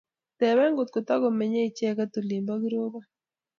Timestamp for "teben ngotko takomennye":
0.37-1.61